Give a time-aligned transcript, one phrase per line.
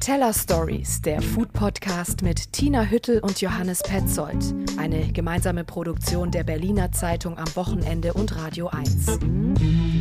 [0.00, 4.42] Teller Stories, der Food Podcast mit Tina Hüttel und Johannes Petzold.
[4.78, 9.99] Eine gemeinsame Produktion der Berliner Zeitung am Wochenende und Radio 1.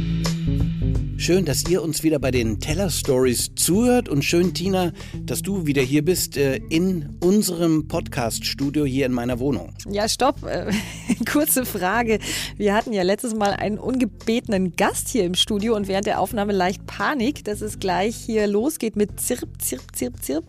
[1.29, 5.67] Schön, dass ihr uns wieder bei den Teller Stories zuhört und schön, Tina, dass du
[5.67, 9.71] wieder hier bist äh, in unserem Podcast-Studio hier in meiner Wohnung.
[9.87, 10.43] Ja, stopp.
[10.43, 10.71] Äh,
[11.31, 12.17] kurze Frage.
[12.57, 16.51] Wir hatten ja letztes Mal einen ungebetenen Gast hier im Studio und während der Aufnahme
[16.51, 20.45] leicht Panik, dass es gleich hier losgeht mit Zirp, Zirp, Zirp, Zirp.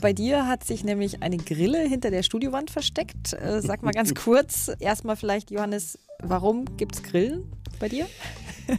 [0.00, 3.32] Bei dir hat sich nämlich eine Grille hinter der Studiowand versteckt.
[3.34, 7.44] Äh, sag mal ganz kurz, erstmal vielleicht, Johannes, warum gibt es Grillen
[7.80, 8.06] bei dir?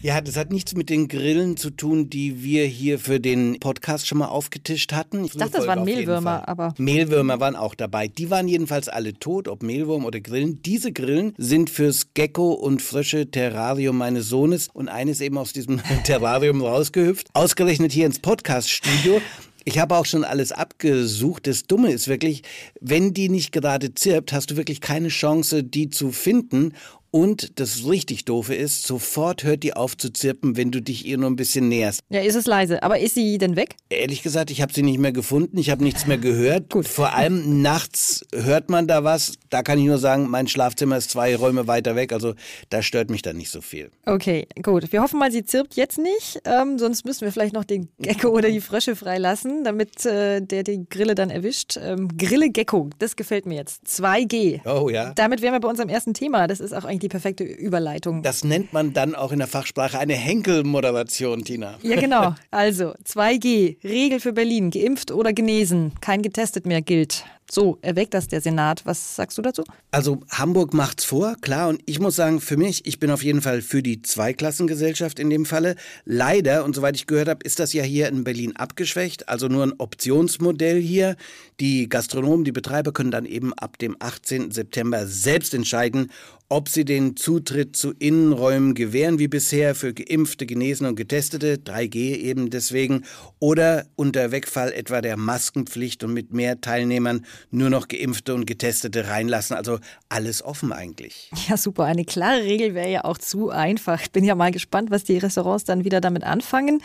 [0.01, 4.07] Ja, das hat nichts mit den Grillen zu tun, die wir hier für den Podcast
[4.07, 5.25] schon mal aufgetischt hatten.
[5.25, 6.73] Ich dachte, das waren Mehlwürmer, aber.
[6.77, 8.07] Mehlwürmer waren auch dabei.
[8.07, 10.61] Die waren jedenfalls alle tot, ob Mehlwurm oder Grillen.
[10.63, 16.61] Diese Grillen sind fürs Gecko- und Frösche-Terrarium meines Sohnes und eines eben aus diesem Terrarium
[16.61, 17.27] rausgehüpft.
[17.33, 19.21] Ausgerechnet hier ins Podcast-Studio.
[19.63, 21.45] Ich habe auch schon alles abgesucht.
[21.45, 22.41] Das Dumme ist wirklich,
[22.79, 26.73] wenn die nicht gerade zirpt, hast du wirklich keine Chance, die zu finden.
[27.11, 31.17] Und das richtig Doofe ist, sofort hört die auf zu zirpen, wenn du dich ihr
[31.17, 31.99] nur ein bisschen näherst.
[32.09, 32.83] Ja, ist es leise.
[32.83, 33.75] Aber ist sie denn weg?
[33.89, 35.57] Ehrlich gesagt, ich habe sie nicht mehr gefunden.
[35.57, 36.69] Ich habe nichts mehr gehört.
[36.69, 36.87] Gut.
[36.87, 39.33] Vor allem nachts hört man da was.
[39.49, 42.13] Da kann ich nur sagen, mein Schlafzimmer ist zwei Räume weiter weg.
[42.13, 42.33] Also
[42.69, 43.91] da stört mich dann nicht so viel.
[44.05, 44.93] Okay, gut.
[44.93, 46.39] Wir hoffen mal, sie zirpt jetzt nicht.
[46.45, 50.63] Ähm, sonst müssen wir vielleicht noch den Gecko oder die Frösche freilassen, damit äh, der
[50.63, 51.77] die Grille dann erwischt.
[51.77, 53.83] Ähm, Grille Gecko, das gefällt mir jetzt.
[53.85, 54.61] 2G.
[54.65, 55.11] Oh ja.
[55.15, 56.47] Damit wären wir bei unserem ersten Thema.
[56.47, 58.23] Das ist auch eigentlich die perfekte Überleitung.
[58.23, 61.77] Das nennt man dann auch in der Fachsprache eine Henkel-Moderation, Tina.
[61.81, 62.35] Ja, genau.
[62.51, 67.25] Also 2G, Regel für Berlin, geimpft oder genesen, kein getestet mehr gilt.
[67.53, 68.85] So erweckt das der Senat.
[68.85, 69.65] Was sagst du dazu?
[69.91, 71.67] Also Hamburg macht's vor, klar.
[71.67, 75.29] Und ich muss sagen, für mich, ich bin auf jeden Fall für die Zweiklassengesellschaft in
[75.29, 75.75] dem Falle.
[76.05, 79.27] Leider, und soweit ich gehört habe, ist das ja hier in Berlin abgeschwächt.
[79.27, 81.17] Also nur ein Optionsmodell hier.
[81.59, 84.51] Die Gastronomen, die Betreiber können dann eben ab dem 18.
[84.51, 86.09] September selbst entscheiden,
[86.51, 92.17] ob sie den Zutritt zu Innenräumen gewähren wie bisher für Geimpfte, Genesene und Getestete, 3G
[92.17, 93.05] eben deswegen,
[93.39, 99.07] oder unter Wegfall etwa der Maskenpflicht und mit mehr Teilnehmern nur noch Geimpfte und Getestete
[99.07, 99.55] reinlassen.
[99.55, 99.79] Also
[100.09, 101.31] alles offen eigentlich.
[101.47, 101.85] Ja, super.
[101.85, 104.01] Eine klare Regel wäre ja auch zu einfach.
[104.01, 106.81] Ich bin ja mal gespannt, was die Restaurants dann wieder damit anfangen.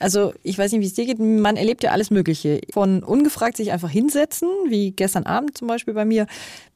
[0.00, 1.18] Also ich weiß nicht, wie es dir geht.
[1.18, 2.60] Man erlebt ja alles Mögliche.
[2.72, 6.26] Von ungefragt sich einfach hinsetzen, wie gestern Abend zum Beispiel bei mir,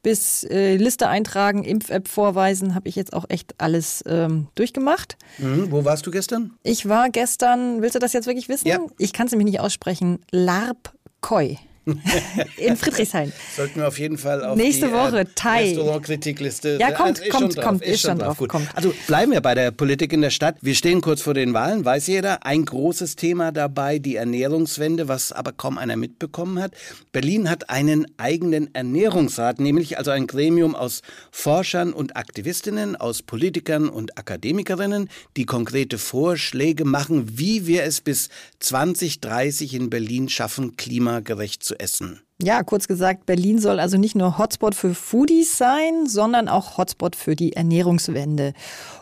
[0.01, 5.17] bis äh, Liste eintragen, Impf-App vorweisen, habe ich jetzt auch echt alles ähm, durchgemacht.
[5.37, 5.71] Mhm.
[5.71, 6.53] Wo warst du gestern?
[6.63, 8.67] Ich war gestern, willst du das jetzt wirklich wissen?
[8.67, 8.79] Ja.
[8.97, 10.19] Ich kann es nämlich nicht aussprechen.
[10.31, 11.57] Larp Koi.
[12.57, 13.31] in Friedrichshain.
[13.55, 15.69] Sollten wir auf jeden Fall auf Nächste die Woche, äh, Thai.
[15.69, 16.77] Restaurant-Kritikliste.
[16.79, 18.37] Ja, kommt, ist kommt, schon kommt, ist schon drauf.
[18.37, 18.49] Gut.
[18.49, 18.61] Gut.
[18.73, 20.57] Also bleiben wir bei der Politik in der Stadt.
[20.61, 22.45] Wir stehen kurz vor den Wahlen, weiß jeder.
[22.45, 26.73] Ein großes Thema dabei, die Ernährungswende, was aber kaum einer mitbekommen hat.
[27.11, 31.01] Berlin hat einen eigenen Ernährungsrat, nämlich also ein Gremium aus
[31.31, 38.29] Forschern und Aktivistinnen, aus Politikern und Akademikerinnen, die konkrete Vorschläge machen, wie wir es bis
[38.59, 42.28] 2030 in Berlin schaffen, klimagerecht zu essen.
[42.41, 47.17] Ja, kurz gesagt, Berlin soll also nicht nur Hotspot für Foodies sein, sondern auch Hotspot
[47.17, 48.53] für die Ernährungswende.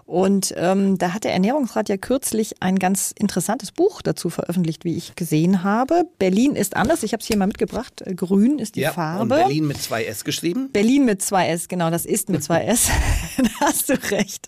[0.08, 4.96] Und ähm, da hat der Ernährungsrat ja kürzlich ein ganz interessantes Buch dazu veröffentlicht, wie
[4.96, 6.06] ich gesehen habe.
[6.18, 7.04] Berlin ist anders.
[7.04, 8.04] Ich habe es hier mal mitgebracht.
[8.16, 9.24] Grün ist die ja, Farbe.
[9.24, 10.70] Und Berlin mit zwei S geschrieben?
[10.72, 11.92] Berlin mit zwei S, genau.
[11.92, 12.88] Das ist mit zwei S.
[13.38, 14.48] da hast du recht.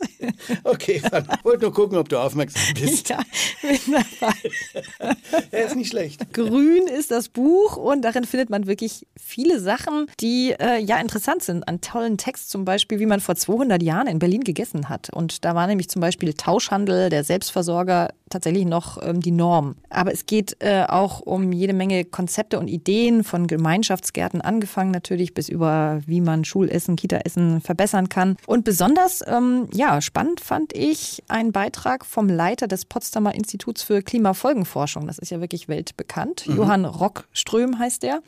[0.64, 3.10] Okay, ich wollte nur gucken, ob du aufmerksam bist.
[3.10, 3.20] Ja,
[3.62, 3.80] bin
[4.20, 5.16] dabei.
[5.52, 6.34] Er ist nicht schlecht.
[6.34, 8.79] Grün ist das Buch und darin findet man wirklich
[9.18, 11.68] viele Sachen, die äh, ja interessant sind.
[11.68, 15.10] An tollen Text zum Beispiel, wie man vor 200 Jahren in Berlin gegessen hat.
[15.14, 19.76] Und da war nämlich zum Beispiel Tauschhandel, der Selbstversorger tatsächlich noch ähm, die Norm.
[19.90, 25.34] Aber es geht äh, auch um jede Menge Konzepte und Ideen von Gemeinschaftsgärten angefangen natürlich
[25.34, 28.38] bis über wie man Schulessen, Kitaessen verbessern kann.
[28.46, 34.02] Und besonders ähm, ja spannend fand ich einen Beitrag vom Leiter des Potsdamer Instituts für
[34.02, 35.08] Klimafolgenforschung.
[35.08, 36.48] Das ist ja wirklich weltbekannt.
[36.48, 36.58] Mhm.
[36.58, 38.22] Johann Rockström heißt der.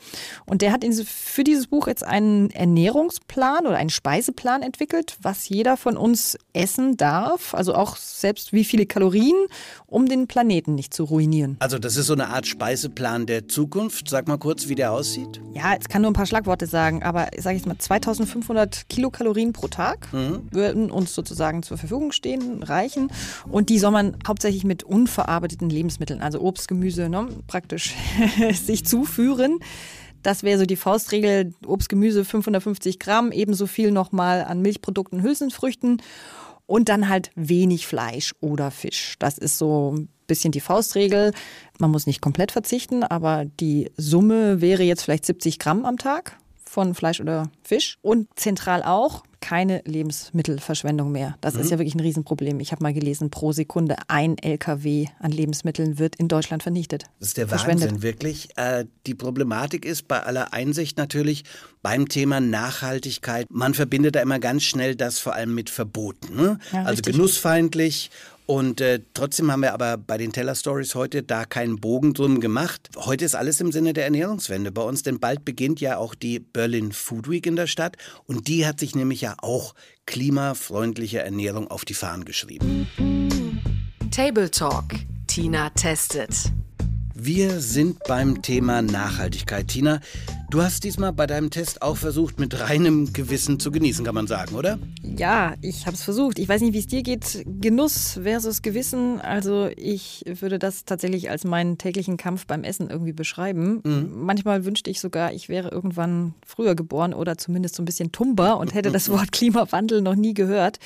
[0.46, 5.76] Und der hat für dieses Buch jetzt einen Ernährungsplan oder einen Speiseplan entwickelt, was jeder
[5.76, 7.54] von uns essen darf.
[7.54, 9.36] Also auch selbst wie viele Kalorien
[9.92, 11.56] um den Planeten nicht zu ruinieren.
[11.58, 14.08] Also das ist so eine Art Speiseplan der Zukunft.
[14.08, 15.40] Sag mal kurz, wie der aussieht.
[15.54, 19.68] Ja, es kann nur ein paar Schlagworte sagen, aber sage ich mal, 2500 Kilokalorien pro
[19.68, 20.48] Tag mhm.
[20.50, 23.10] würden uns sozusagen zur Verfügung stehen, reichen.
[23.50, 27.94] Und die soll man hauptsächlich mit unverarbeiteten Lebensmitteln, also Obst, Gemüse, ne, praktisch
[28.52, 29.58] sich zuführen.
[30.22, 36.00] Das wäre so die Faustregel, Obst, Gemüse 550 Gramm, ebenso viel nochmal an Milchprodukten, Hülsenfrüchten
[36.66, 39.16] und dann halt wenig Fleisch oder Fisch.
[39.18, 41.32] Das ist so ein bisschen die Faustregel.
[41.78, 46.38] Man muss nicht komplett verzichten, aber die Summe wäre jetzt vielleicht 70 Gramm am Tag
[46.72, 47.98] von Fleisch oder Fisch.
[48.00, 51.36] Und zentral auch keine Lebensmittelverschwendung mehr.
[51.42, 51.60] Das mhm.
[51.60, 52.60] ist ja wirklich ein Riesenproblem.
[52.60, 57.04] Ich habe mal gelesen, pro Sekunde ein LKW an Lebensmitteln wird in Deutschland vernichtet.
[57.18, 58.48] Das ist der Wahnsinn, wirklich.
[58.56, 61.44] Äh, die Problematik ist bei aller Einsicht natürlich
[61.82, 66.36] beim Thema Nachhaltigkeit, man verbindet da immer ganz schnell das vor allem mit Verboten.
[66.36, 66.58] Ne?
[66.72, 67.14] Ja, also richtig.
[67.14, 68.10] genussfeindlich
[68.52, 72.38] und äh, trotzdem haben wir aber bei den Teller Stories heute da keinen Bogen drum
[72.38, 72.90] gemacht.
[72.96, 76.38] Heute ist alles im Sinne der Ernährungswende bei uns, denn bald beginnt ja auch die
[76.38, 77.96] Berlin Food Week in der Stadt
[78.26, 82.86] und die hat sich nämlich ja auch klimafreundliche Ernährung auf die Fahnen geschrieben.
[84.10, 84.84] Table Talk.
[85.28, 86.52] Tina testet.
[87.24, 89.68] Wir sind beim Thema Nachhaltigkeit.
[89.68, 90.00] Tina,
[90.50, 94.26] du hast diesmal bei deinem Test auch versucht, mit reinem Gewissen zu genießen, kann man
[94.26, 94.80] sagen, oder?
[95.04, 96.40] Ja, ich habe es versucht.
[96.40, 97.44] Ich weiß nicht, wie es dir geht.
[97.60, 99.20] Genuss versus Gewissen.
[99.20, 103.82] Also ich würde das tatsächlich als meinen täglichen Kampf beim Essen irgendwie beschreiben.
[103.84, 104.24] Mhm.
[104.24, 108.58] Manchmal wünschte ich sogar, ich wäre irgendwann früher geboren oder zumindest so ein bisschen tumber
[108.58, 110.80] und hätte das Wort Klimawandel noch nie gehört.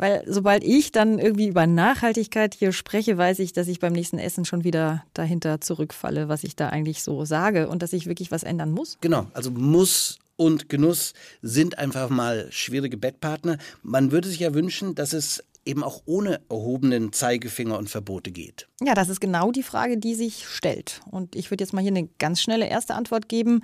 [0.00, 4.18] Weil sobald ich dann irgendwie über Nachhaltigkeit hier spreche, weiß ich, dass ich beim nächsten
[4.18, 8.30] Essen schon wieder dahinter zurückfalle, was ich da eigentlich so sage und dass ich wirklich
[8.30, 8.96] was ändern muss.
[9.02, 11.12] Genau, also muss und Genuss
[11.42, 13.58] sind einfach mal schwierige Bettpartner.
[13.82, 18.68] Man würde sich ja wünschen, dass es eben auch ohne erhobenen Zeigefinger und Verbote geht.
[18.82, 21.02] Ja, das ist genau die Frage, die sich stellt.
[21.10, 23.62] Und ich würde jetzt mal hier eine ganz schnelle erste Antwort geben.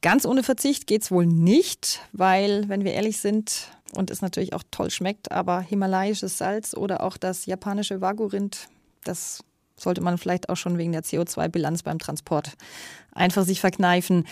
[0.00, 4.52] Ganz ohne Verzicht geht es wohl nicht, weil, wenn wir ehrlich sind, und es natürlich
[4.52, 8.68] auch toll schmeckt, aber himalayisches Salz oder auch das japanische Wagyu-Rind,
[9.04, 9.42] das
[9.76, 12.52] sollte man vielleicht auch schon wegen der CO2-Bilanz beim Transport
[13.12, 14.26] einfach sich verkneifen.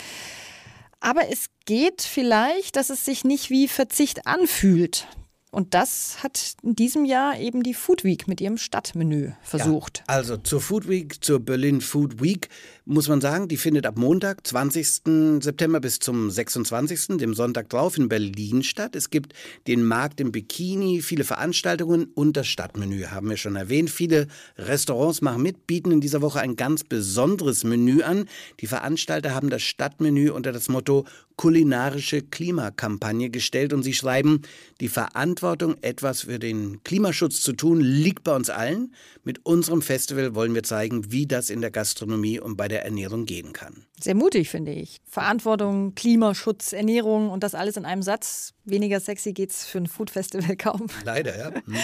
[0.99, 5.07] Aber es geht vielleicht, dass es sich nicht wie Verzicht anfühlt.
[5.51, 9.99] Und das hat in diesem Jahr eben die Food Week mit ihrem Stadtmenü versucht.
[9.99, 12.49] Ja, also zur Food Week, zur Berlin Food Week
[12.85, 15.41] muss man sagen, die findet ab Montag, 20.
[15.41, 18.95] September bis zum 26., dem Sonntag drauf, in Berlin statt.
[18.95, 19.33] Es gibt
[19.65, 23.89] den Markt im Bikini, viele Veranstaltungen und das Stadtmenü haben wir schon erwähnt.
[23.89, 24.27] Viele
[24.57, 28.29] Restaurants machen mit, bieten in dieser Woche ein ganz besonderes Menü an.
[28.59, 31.05] Die Veranstalter haben das Stadtmenü unter das Motto
[31.37, 34.41] kulinarische Klimakampagne gestellt und sie schreiben,
[34.79, 38.93] die Verantwortung, etwas für den Klimaschutz zu tun, liegt bei uns allen.
[39.23, 43.25] Mit unserem Festival wollen wir zeigen, wie das in der Gastronomie und bei der Ernährung
[43.25, 43.85] gehen kann.
[43.99, 44.99] Sehr mutig, finde ich.
[45.05, 48.53] Verantwortung, Klimaschutz, Ernährung und das alles in einem Satz.
[48.65, 50.87] Weniger sexy geht's für ein Food-Festival kaum.
[51.05, 51.53] Leider, ja.
[51.53, 51.75] Hm.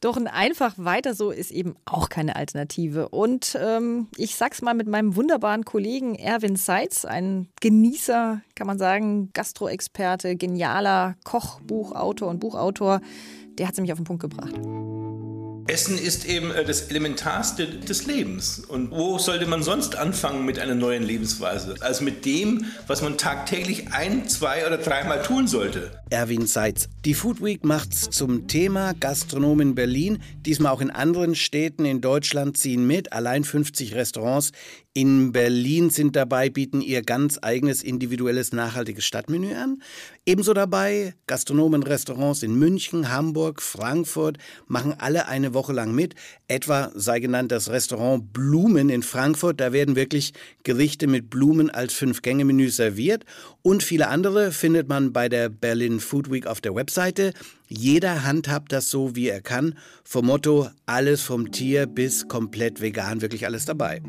[0.00, 3.08] Doch ein einfach weiter so ist eben auch keine Alternative.
[3.08, 8.78] Und ähm, ich sag's mal mit meinem wunderbaren Kollegen Erwin Seitz, ein Genießer, kann man
[8.78, 13.00] sagen, Gastroexperte, genialer Kochbuchautor und Buchautor.
[13.58, 14.54] Der hat es nämlich auf den Punkt gebracht.
[15.70, 18.58] Essen ist eben äh, das Elementarste des Lebens.
[18.58, 21.76] Und wo sollte man sonst anfangen mit einer neuen Lebensweise?
[21.78, 25.92] Als mit dem, was man tagtäglich ein, zwei oder dreimal tun sollte.
[26.10, 26.88] Erwin Seitz.
[27.04, 30.20] Die Food Week macht's zum Thema Gastronom in Berlin.
[30.44, 33.12] Diesmal auch in anderen Städten in Deutschland ziehen mit.
[33.12, 34.50] Allein 50 Restaurants
[35.00, 39.82] in Berlin sind dabei, bieten ihr ganz eigenes individuelles nachhaltiges Stadtmenü an.
[40.26, 44.36] Ebenso dabei Gastronomen, Restaurants in München, Hamburg, Frankfurt
[44.66, 46.16] machen alle eine Woche lang mit.
[46.48, 49.58] Etwa sei genannt das Restaurant Blumen in Frankfurt.
[49.58, 53.24] Da werden wirklich Gerichte mit Blumen als Fünf-Gänge-Menü serviert.
[53.62, 57.32] Und viele andere findet man bei der Berlin Food Week auf der Webseite.
[57.68, 59.78] Jeder handhabt das so, wie er kann.
[60.04, 64.02] Vom Motto, alles vom Tier bis komplett vegan, wirklich alles dabei.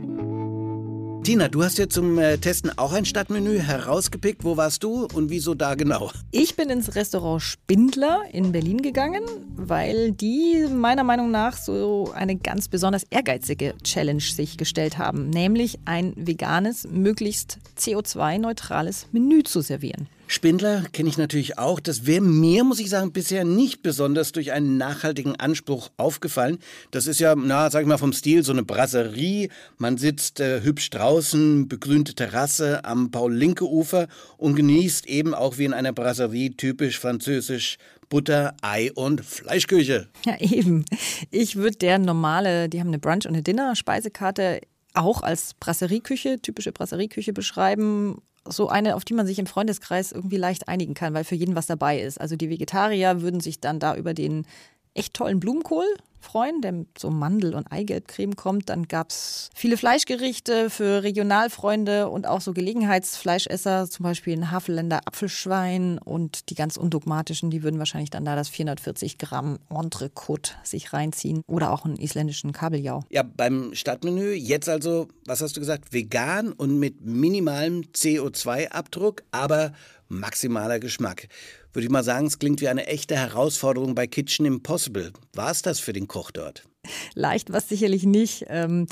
[1.23, 4.43] Tina, du hast ja zum äh, Testen auch ein Stadtmenü herausgepickt.
[4.43, 6.09] Wo warst du und wieso da genau?
[6.31, 9.21] Ich bin ins Restaurant Spindler in Berlin gegangen,
[9.55, 15.77] weil die meiner Meinung nach so eine ganz besonders ehrgeizige Challenge sich gestellt haben, nämlich
[15.85, 20.07] ein veganes, möglichst CO2-neutrales Menü zu servieren.
[20.31, 21.81] Spindler kenne ich natürlich auch.
[21.81, 26.59] Das wäre mir, muss ich sagen, bisher nicht besonders durch einen nachhaltigen Anspruch aufgefallen.
[26.91, 29.49] Das ist ja, na, sag ich mal, vom Stil so eine Brasserie.
[29.77, 34.07] Man sitzt äh, hübsch draußen, begrünte Terrasse am Paul-Linke-Ufer
[34.37, 40.07] und genießt eben auch wie in einer Brasserie typisch französisch Butter, Ei und Fleischküche.
[40.25, 40.85] Ja, eben.
[41.29, 44.61] Ich würde der normale, die haben eine Brunch- und eine Dinner-Speisekarte
[44.93, 50.37] auch als Brasserieküche, typische Brasserieküche beschreiben so eine, auf die man sich im Freundeskreis irgendwie
[50.37, 52.19] leicht einigen kann, weil für jeden was dabei ist.
[52.19, 54.45] Also die Vegetarier würden sich dann da über den
[54.93, 55.85] echt tollen Blumenkohl
[56.21, 58.69] freuen, der mit so Mandel- und Eigelbcreme kommt.
[58.69, 65.01] Dann gab es viele Fleischgerichte für Regionalfreunde und auch so Gelegenheitsfleischesser, zum Beispiel ein Havelländer
[65.05, 70.93] Apfelschwein und die ganz undogmatischen, die würden wahrscheinlich dann da das 440 Gramm Entrecote sich
[70.93, 73.03] reinziehen oder auch einen isländischen Kabeljau.
[73.09, 79.73] Ja, beim Stadtmenü jetzt also, was hast du gesagt, vegan und mit minimalem CO2-Abdruck, aber
[80.11, 81.27] maximaler Geschmack.
[81.73, 85.13] Würde ich mal sagen, es klingt wie eine echte Herausforderung bei Kitchen Impossible.
[85.33, 86.65] War es das für den Koch dort?
[87.13, 88.45] Leicht war es sicherlich nicht.
[88.49, 88.85] Ähm,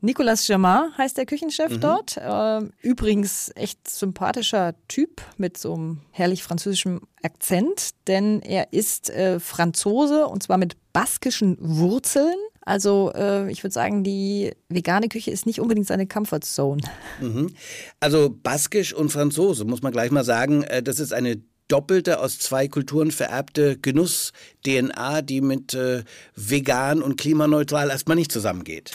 [0.00, 1.80] Nicolas Germain heißt der Küchenchef mhm.
[1.80, 2.16] dort.
[2.20, 9.38] Ähm, übrigens echt sympathischer Typ mit so einem herrlich französischen Akzent, denn er ist äh,
[9.38, 12.34] Franzose und zwar mit baskischen Wurzeln.
[12.62, 16.82] Also äh, ich würde sagen, die vegane Küche ist nicht unbedingt seine Comfortzone.
[17.20, 17.54] Mhm.
[18.00, 22.38] Also baskisch und Franzose, muss man gleich mal sagen, äh, das ist eine doppelte aus
[22.38, 26.04] zwei Kulturen vererbte Genuss-DNA, die mit äh,
[26.36, 28.92] vegan und klimaneutral erstmal nicht zusammengeht.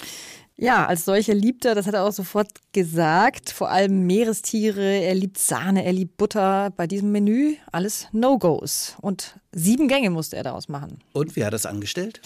[0.61, 5.15] Ja, als solcher liebt er, das hat er auch sofort gesagt, vor allem Meerestiere, er
[5.15, 6.69] liebt Sahne, er liebt Butter.
[6.75, 8.97] Bei diesem Menü alles No-Gos.
[8.99, 10.99] Und sieben Gänge musste er daraus machen.
[11.13, 12.19] Und wie hat er das angestellt?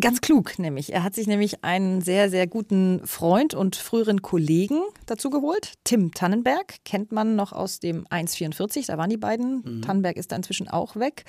[0.00, 0.92] Ganz klug, nämlich.
[0.92, 5.74] Er hat sich nämlich einen sehr, sehr guten Freund und früheren Kollegen dazu geholt.
[5.84, 8.86] Tim Tannenberg kennt man noch aus dem 1,44.
[8.88, 9.62] Da waren die beiden.
[9.64, 9.82] Mhm.
[9.82, 11.24] Tannenberg ist da inzwischen auch weg.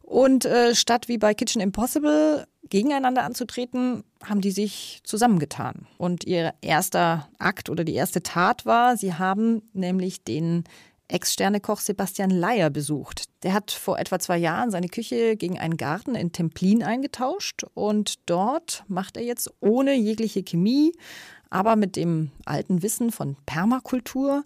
[0.00, 5.86] Und äh, statt wie bei Kitchen Impossible gegeneinander anzutreten, haben die sich zusammengetan.
[5.98, 10.64] Und ihr erster Akt oder die erste Tat war, sie haben nämlich den
[11.12, 13.24] Ex-Sternekoch Sebastian Leier besucht.
[13.42, 18.14] Der hat vor etwa zwei Jahren seine Küche gegen einen Garten in Templin eingetauscht und
[18.26, 20.92] dort macht er jetzt ohne jegliche Chemie,
[21.50, 24.44] aber mit dem alten Wissen von Permakultur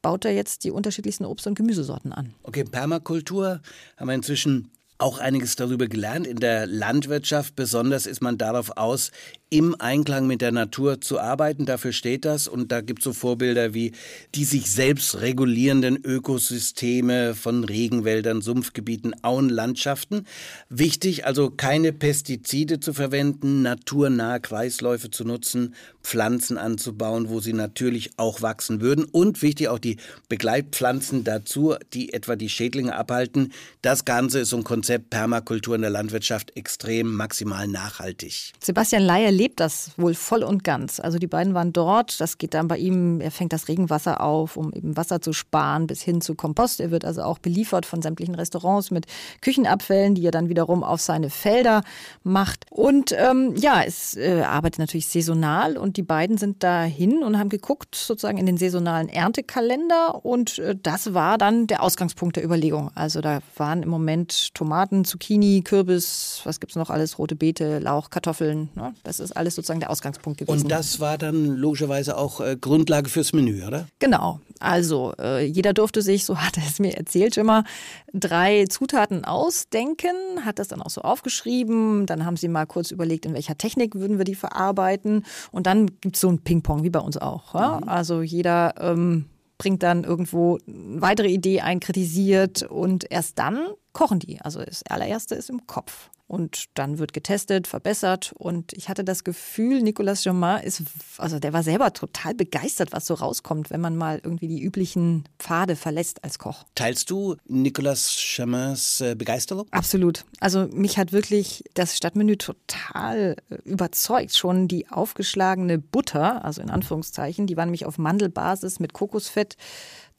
[0.00, 2.34] baut er jetzt die unterschiedlichsten Obst- und Gemüsesorten an.
[2.42, 3.60] Okay, Permakultur
[3.98, 6.26] haben wir inzwischen auch einiges darüber gelernt.
[6.26, 9.10] In der Landwirtschaft besonders ist man darauf aus,
[9.50, 11.66] im Einklang mit der Natur zu arbeiten.
[11.66, 12.46] Dafür steht das.
[12.46, 13.92] Und da gibt es so Vorbilder wie
[14.36, 20.26] die sich selbst regulierenden Ökosysteme von Regenwäldern, Sumpfgebieten, Auenlandschaften.
[20.68, 28.12] Wichtig, also keine Pestizide zu verwenden, naturnahe Kreisläufe zu nutzen, Pflanzen anzubauen, wo sie natürlich
[28.16, 29.04] auch wachsen würden.
[29.04, 29.96] Und wichtig auch die
[30.28, 33.52] Begleitpflanzen dazu, die etwa die Schädlinge abhalten.
[33.82, 38.52] Das Ganze ist so ein Konzept Permakultur in der Landwirtschaft extrem maximal nachhaltig.
[38.60, 41.00] Sebastian Leier lebt das wohl voll und ganz.
[41.00, 42.20] Also die beiden waren dort.
[42.20, 45.86] Das geht dann bei ihm, er fängt das Regenwasser auf, um eben Wasser zu sparen,
[45.86, 46.78] bis hin zu Kompost.
[46.78, 49.06] Er wird also auch beliefert von sämtlichen Restaurants mit
[49.40, 51.82] Küchenabfällen, die er dann wiederum auf seine Felder
[52.22, 52.66] macht.
[52.68, 57.48] Und ähm, ja, es äh, arbeitet natürlich saisonal und die beiden sind dahin und haben
[57.48, 60.22] geguckt, sozusagen in den saisonalen Erntekalender.
[60.22, 62.90] Und äh, das war dann der Ausgangspunkt der Überlegung.
[62.94, 67.78] Also da waren im Moment Tomaten, Zucchini, Kürbis, was gibt es noch alles, rote Beete,
[67.78, 68.68] Lauch, Kartoffeln.
[68.74, 68.92] Ne?
[69.02, 70.62] Das ist ist alles sozusagen der Ausgangspunkt gewesen.
[70.62, 73.86] Und das war dann logischerweise auch äh, Grundlage fürs Menü, oder?
[73.98, 74.40] Genau.
[74.58, 77.64] Also äh, jeder durfte sich, so hat er es mir erzählt, immer
[78.12, 82.06] drei Zutaten ausdenken, hat das dann auch so aufgeschrieben.
[82.06, 85.24] Dann haben sie mal kurz überlegt, in welcher Technik würden wir die verarbeiten.
[85.52, 87.54] Und dann gibt es so ein Ping-Pong, wie bei uns auch.
[87.54, 87.80] Ja?
[87.80, 87.88] Mhm.
[87.88, 89.26] Also jeder ähm,
[89.58, 93.58] bringt dann irgendwo eine weitere Idee ein, kritisiert und erst dann
[93.92, 94.40] kochen die.
[94.40, 96.10] Also das allererste ist im Kopf.
[96.30, 98.32] Und dann wird getestet, verbessert.
[98.38, 100.84] Und ich hatte das Gefühl, Nicolas Germain ist,
[101.18, 105.24] also der war selber total begeistert, was so rauskommt, wenn man mal irgendwie die üblichen
[105.40, 106.62] Pfade verlässt als Koch.
[106.76, 109.66] Teilst du Nicolas Germains äh, Begeisterung?
[109.72, 110.24] Absolut.
[110.38, 114.36] Also mich hat wirklich das Stadtmenü total äh, überzeugt.
[114.36, 119.56] Schon die aufgeschlagene Butter, also in Anführungszeichen, die war nämlich auf Mandelbasis mit Kokosfett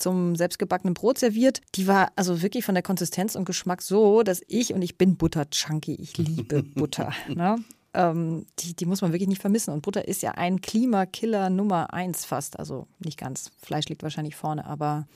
[0.01, 1.61] zum selbstgebackenen Brot serviert.
[1.75, 5.15] Die war also wirklich von der Konsistenz und Geschmack so, dass ich, und ich bin
[5.15, 7.13] Butter-Chunky, ich liebe Butter.
[7.27, 7.63] ne?
[7.93, 9.73] ähm, die, die muss man wirklich nicht vermissen.
[9.73, 12.59] Und Butter ist ja ein Klimakiller Nummer eins fast.
[12.59, 13.51] Also nicht ganz.
[13.61, 15.07] Fleisch liegt wahrscheinlich vorne, aber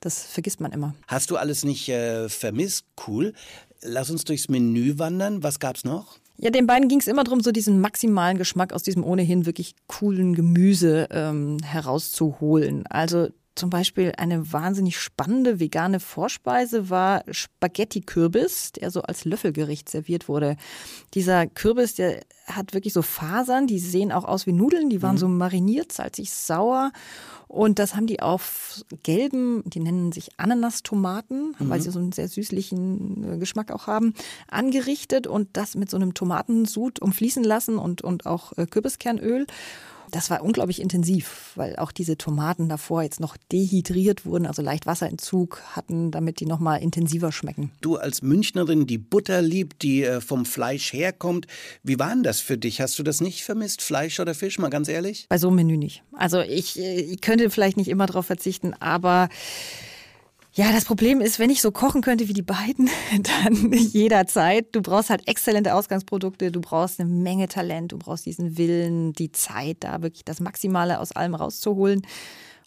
[0.00, 0.94] das vergisst man immer.
[1.06, 2.84] Hast du alles nicht äh, vermisst?
[3.06, 3.34] Cool.
[3.82, 5.42] Lass uns durchs Menü wandern.
[5.42, 6.18] Was gab's noch?
[6.36, 9.74] Ja, den beiden ging es immer darum, so diesen maximalen Geschmack aus diesem ohnehin wirklich
[9.88, 12.86] coolen Gemüse ähm, herauszuholen.
[12.86, 13.28] Also
[13.60, 20.56] zum Beispiel eine wahnsinnig spannende vegane Vorspeise war Spaghetti-Kürbis, der so als Löffelgericht serviert wurde.
[21.14, 25.16] Dieser Kürbis, der hat wirklich so Fasern, die sehen auch aus wie Nudeln, die waren
[25.16, 25.20] mhm.
[25.20, 26.90] so mariniert, salzig sauer.
[27.48, 31.68] Und das haben die auf gelben, die nennen sich Ananas-Tomaten, mhm.
[31.68, 34.14] weil sie so einen sehr süßlichen äh, Geschmack auch haben,
[34.48, 39.46] angerichtet und das mit so einem Tomatensud umfließen lassen und, und auch äh, Kürbiskernöl.
[40.10, 44.86] Das war unglaublich intensiv, weil auch diese Tomaten davor jetzt noch dehydriert wurden, also leicht
[44.86, 47.70] Wasserentzug hatten, damit die noch mal intensiver schmecken.
[47.80, 51.46] Du als Münchnerin, die Butter liebt, die äh, vom Fleisch herkommt,
[51.82, 52.80] wie war denn das für dich?
[52.80, 55.26] Hast du das nicht vermisst, Fleisch oder Fisch, mal ganz ehrlich?
[55.28, 56.02] Bei so einem Menü nicht.
[56.12, 59.28] Also ich, äh, ich könnte vielleicht nicht immer darauf verzichten, aber
[60.52, 62.90] ja, das Problem ist, wenn ich so kochen könnte wie die beiden,
[63.22, 64.74] dann jederzeit.
[64.74, 69.30] Du brauchst halt exzellente Ausgangsprodukte, du brauchst eine Menge Talent, du brauchst diesen Willen, die
[69.30, 72.02] Zeit, da wirklich das Maximale aus allem rauszuholen.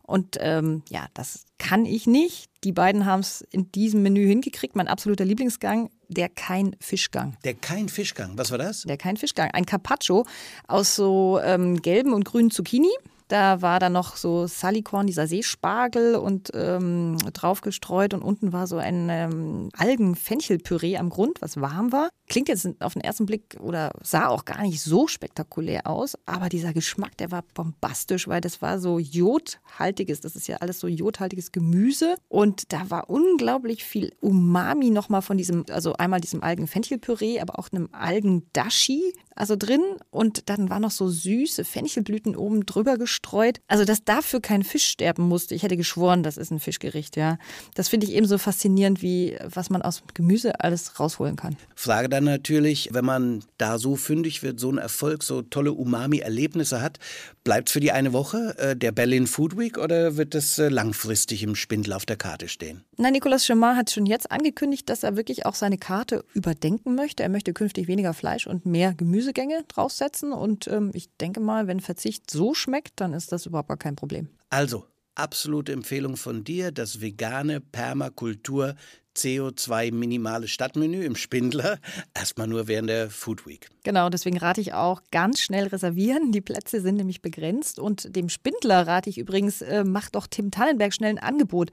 [0.06, 2.50] Und ähm, ja, das kann ich nicht.
[2.66, 4.76] Die beiden haben es in diesem Menü hingekriegt.
[4.76, 7.38] Mein absoluter Lieblingsgang, der kein Fischgang.
[7.46, 8.84] Der kein Fischgang, was war das?
[8.84, 9.52] Der kein Fischgang.
[9.52, 10.26] Ein Carpaccio
[10.68, 12.92] aus so ähm, gelben und grünen Zucchini
[13.28, 18.68] da war dann noch so Salikorn, dieser Seespargel und ähm, drauf gestreut und unten war
[18.68, 22.10] so ein ähm, Algen-Fenchelpüree am Grund, was warm war.
[22.28, 26.50] Klingt jetzt auf den ersten Blick oder sah auch gar nicht so spektakulär aus, aber
[26.50, 30.88] dieser Geschmack, der war bombastisch, weil das war so jodhaltiges, das ist ja alles so
[30.88, 37.40] jodhaltiges Gemüse und da war unglaublich viel Umami nochmal von diesem, also einmal diesem Algen-Fenchelpüree,
[37.40, 42.98] aber auch einem Algen-Dashi, also drin und dann war noch so süße Fenchelblüten oben drüber
[43.14, 43.60] gestreut.
[43.68, 45.56] Also, dass dafür kein Fisch sterben musste.
[45.56, 47.38] Ich hätte geschworen, das ist ein Fischgericht, ja.
[47.76, 51.58] Das finde ich ebenso faszinierend, wie was man aus Gemüse alles rausholen kann.
[51.76, 56.82] Frage dann natürlich, wenn man da so fündig wird, so einen Erfolg, so tolle Umami-Erlebnisse
[56.82, 57.00] hat,
[57.44, 60.70] bleibt es für die eine Woche äh, der Berlin Food Week oder wird es äh,
[60.70, 62.84] langfristig im Spindel auf der Karte stehen?
[62.98, 67.24] Na, Nicolas Chemin hat schon jetzt angekündigt, dass er wirklich auch seine Karte überdenken möchte.
[67.24, 70.34] Er möchte künftig weniger Fleisch und mehr Gemüse Gemüsegänge draufsetzen.
[70.34, 73.96] Und ähm, ich denke mal, wenn Verzicht so schmeckt, dann ist das überhaupt gar kein
[73.96, 74.30] Problem.
[74.50, 78.76] Also, absolute Empfehlung von dir, das vegane Permakultur
[79.16, 81.78] CO2-minimale Stadtmenü im Spindler.
[82.16, 83.70] Erstmal nur während der Food Week.
[83.84, 86.32] Genau, deswegen rate ich auch ganz schnell reservieren.
[86.32, 87.78] Die Plätze sind nämlich begrenzt.
[87.78, 91.72] Und dem Spindler rate ich übrigens, äh, macht doch Tim Tannenberg schnell ein Angebot.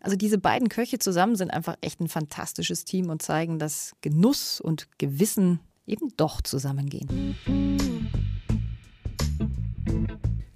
[0.00, 4.60] Also diese beiden Köche zusammen sind einfach echt ein fantastisches Team und zeigen, dass Genuss
[4.60, 7.36] und Gewissen eben doch zusammengehen.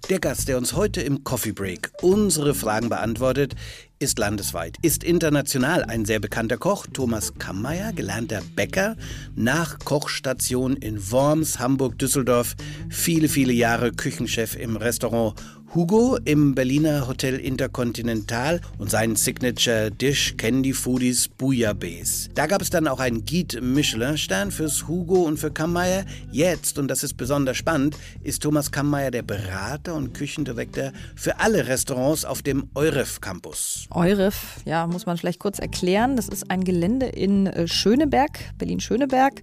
[0.09, 3.55] Der Gast, der uns heute im Coffee Break unsere Fragen beantwortet,
[3.99, 8.95] ist landesweit, ist international ein sehr bekannter Koch, Thomas Kammeyer, gelernter Bäcker,
[9.35, 12.55] nach Kochstation in Worms, Hamburg, Düsseldorf,
[12.89, 15.35] viele, viele Jahre Küchenchef im Restaurant
[15.75, 22.29] Hugo im Berliner Hotel Intercontinental und seinen Signature Dish die Foodies Bouillabaisse.
[22.33, 26.05] Da gab es dann auch einen Guide Michelin-Stern fürs Hugo und für Kammeyer.
[26.31, 31.67] Jetzt, und das ist besonders spannend, ist Thomas Kammeyer der Berater und Küchendirektor für alle
[31.67, 33.86] Restaurants auf dem Euref Campus.
[33.91, 36.15] Euref, ja, muss man vielleicht kurz erklären.
[36.15, 39.41] Das ist ein Gelände in äh, Schöneberg, Berlin-Schöneberg.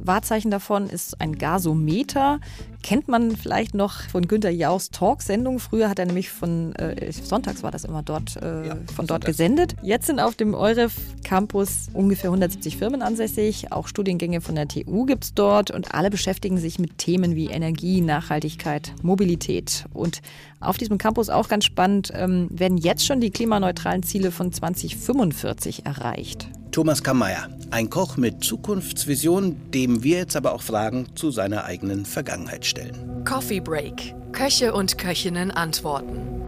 [0.00, 2.40] Wahrzeichen davon ist ein Gasometer.
[2.82, 5.58] Kennt man vielleicht noch von Günter Jauchs Talksendung.
[5.58, 9.24] Früher hat er nämlich von, äh, sonntags war das immer dort, äh, ja, von dort
[9.24, 9.74] gesendet.
[9.82, 13.72] Jetzt sind auf dem Euref Campus ungefähr 170 Firmen ansässig.
[13.72, 17.46] Auch Studiengänge von der TU gibt es dort und alle beschäftigen sich mit Themen wie
[17.46, 19.86] Energie, Nachhaltigkeit, Mobilität.
[19.92, 20.20] Und
[20.60, 25.84] auf diesem Campus auch ganz spannend, ähm, werden jetzt schon die klimaneutralen Ziele von 2045
[25.84, 26.48] erreicht.
[26.70, 32.04] Thomas Kammeyer, ein Koch mit Zukunftsvision, dem wir jetzt aber auch Fragen zu seiner eigenen
[32.04, 33.24] Vergangenheit stellen.
[33.24, 34.14] Coffee Break.
[34.32, 36.38] Köche und Köchinnen antworten.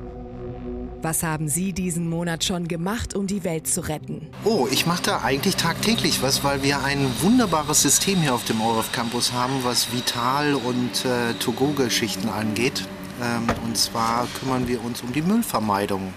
[1.03, 4.29] Was haben Sie diesen Monat schon gemacht, um die Welt zu retten?
[4.45, 8.61] Oh, ich mache da eigentlich tagtäglich was, weil wir ein wunderbares System hier auf dem
[8.61, 12.87] Orov Campus haben, was Vital- und äh, To-Go-Geschichten angeht.
[13.23, 16.13] Ähm, und zwar kümmern wir uns um die Müllvermeidung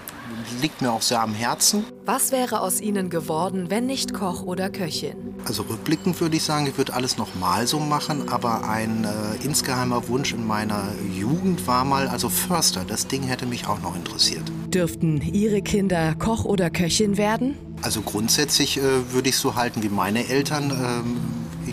[0.60, 1.84] liegt mir auch sehr am Herzen.
[2.04, 5.34] Was wäre aus Ihnen geworden, wenn nicht Koch oder Köchin?
[5.46, 10.08] Also rückblickend würde ich sagen, ich würde alles nochmal so machen, aber ein äh, insgeheimer
[10.08, 14.44] Wunsch in meiner Jugend war mal, also Förster, das Ding hätte mich auch noch interessiert.
[14.68, 17.56] Dürften Ihre Kinder Koch oder Köchin werden?
[17.82, 20.70] Also grundsätzlich äh, würde ich so halten wie meine Eltern.
[20.70, 21.16] Ähm,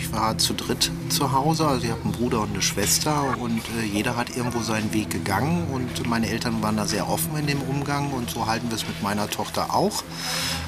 [0.01, 3.61] ich war zu dritt zu Hause, also ich habe einen Bruder und eine Schwester und
[3.79, 7.45] äh, jeder hat irgendwo seinen Weg gegangen und meine Eltern waren da sehr offen in
[7.45, 10.03] dem Umgang und so halten wir es mit meiner Tochter auch.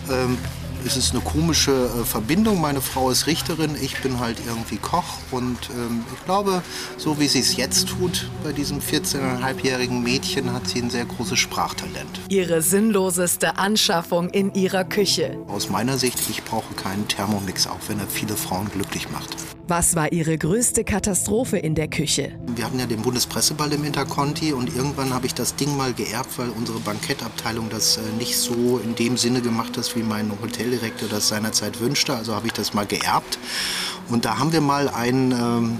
[0.09, 0.37] Ähm,
[0.85, 2.61] es ist eine komische äh, Verbindung.
[2.61, 6.61] Meine Frau ist Richterin, ich bin halt irgendwie Koch und ähm, ich glaube,
[6.97, 11.39] so wie sie es jetzt tut bei diesem 14,5-jährigen Mädchen, hat sie ein sehr großes
[11.39, 12.21] Sprachtalent.
[12.29, 15.37] Ihre sinnloseste Anschaffung in ihrer Küche.
[15.47, 19.35] Aus meiner Sicht, ich brauche keinen Thermomix, auch wenn er viele Frauen glücklich macht.
[19.65, 22.33] Was war Ihre größte Katastrophe in der Küche?
[22.53, 26.37] Wir hatten ja den Bundespresseball im Interconti und irgendwann habe ich das Ding mal geerbt,
[26.37, 31.07] weil unsere Bankettabteilung das äh, nicht so in dem Sinne gemacht hat, wie mein Hoteldirektor
[31.07, 32.13] das seinerzeit wünschte.
[32.13, 33.39] Also habe ich das mal geerbt.
[34.09, 35.79] Und da haben wir mal einen ähm,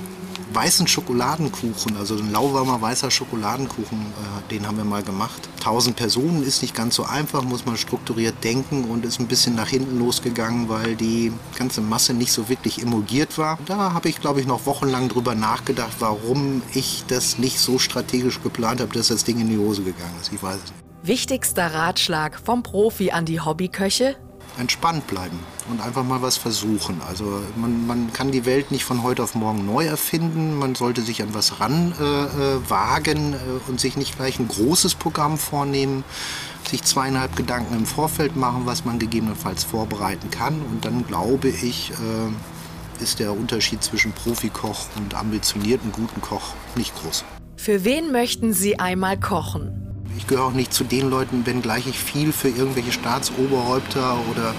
[0.53, 5.49] weißen Schokoladenkuchen, also ein lauwarmer weißer Schokoladenkuchen, äh, den haben wir mal gemacht.
[5.59, 9.55] 1000 Personen ist nicht ganz so einfach, muss man strukturiert denken und ist ein bisschen
[9.55, 13.57] nach hinten losgegangen, weil die ganze Masse nicht so wirklich emulgiert war.
[13.65, 18.41] Da habe ich, glaube ich, noch wochenlang drüber nachgedacht, warum ich das nicht so strategisch
[18.41, 20.31] geplant habe, dass das Ding in die Hose gegangen ist.
[20.33, 20.83] Ich weiß es nicht.
[21.05, 24.15] Wichtigster Ratschlag vom Profi an die Hobbyköche?
[24.57, 25.39] Entspannt bleiben
[25.69, 27.01] und einfach mal was versuchen.
[27.07, 30.55] Also man, man kann die Welt nicht von heute auf morgen neu erfinden.
[30.57, 35.37] Man sollte sich an was ranwagen äh, äh, und sich nicht gleich ein großes Programm
[35.37, 36.03] vornehmen,
[36.69, 40.61] sich zweieinhalb Gedanken im Vorfeld machen, was man gegebenenfalls vorbereiten kann.
[40.61, 46.95] Und dann glaube ich, äh, ist der Unterschied zwischen Profikoch und ambitionierten guten Koch nicht
[46.95, 47.25] groß.
[47.55, 49.92] Für wen möchten Sie einmal kochen?
[50.23, 54.55] Ich gehöre auch nicht zu den Leuten, wenngleich ich viel für irgendwelche Staatsoberhäupter oder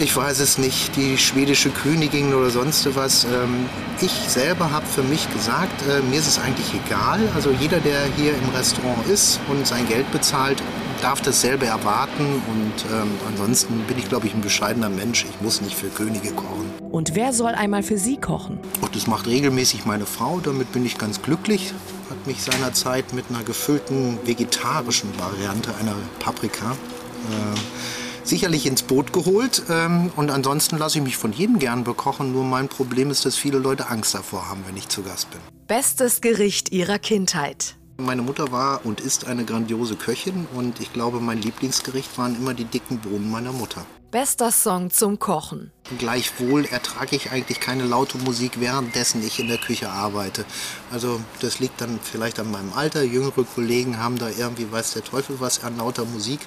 [0.00, 3.22] ich weiß es nicht, die schwedische Königin oder sonst was.
[3.26, 3.66] Ähm,
[4.00, 7.20] ich selber habe für mich gesagt, äh, mir ist es eigentlich egal.
[7.36, 10.60] Also jeder, der hier im Restaurant ist und sein Geld bezahlt,
[11.00, 12.24] darf dasselbe erwarten.
[12.24, 15.26] Und ähm, ansonsten bin ich, glaube ich, ein bescheidener Mensch.
[15.30, 16.72] Ich muss nicht für Könige kochen.
[16.90, 18.58] Und wer soll einmal für Sie kochen?
[18.80, 20.40] Und das macht regelmäßig meine Frau.
[20.40, 21.72] Damit bin ich ganz glücklich
[22.20, 29.62] hat mich seinerzeit mit einer gefüllten vegetarischen Variante einer Paprika äh, sicherlich ins Boot geholt.
[29.70, 32.32] Ähm, und ansonsten lasse ich mich von jedem gern bekochen.
[32.32, 35.40] Nur mein Problem ist, dass viele Leute Angst davor haben, wenn ich zu Gast bin.
[35.66, 37.76] Bestes Gericht Ihrer Kindheit.
[37.96, 42.52] Meine Mutter war und ist eine grandiose Köchin und ich glaube, mein Lieblingsgericht waren immer
[42.52, 43.86] die dicken Bohnen meiner Mutter.
[44.10, 45.70] Bester Song zum Kochen.
[45.98, 50.44] Gleichwohl ertrage ich eigentlich keine laute Musik, währenddessen ich in der Küche arbeite.
[50.90, 53.04] Also das liegt dann vielleicht an meinem Alter.
[53.04, 56.40] Jüngere Kollegen haben da irgendwie, weiß der Teufel was, an lauter Musik.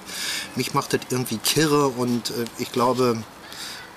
[0.56, 3.22] Mich macht das irgendwie kirre und äh, ich glaube,